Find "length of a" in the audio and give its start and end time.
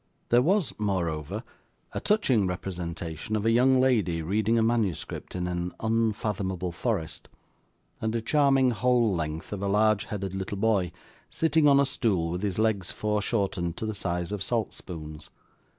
9.13-9.67